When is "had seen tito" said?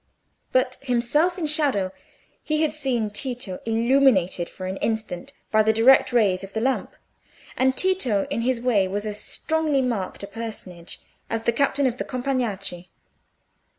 2.63-3.59